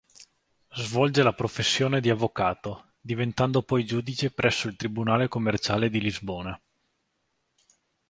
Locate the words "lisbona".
6.01-6.59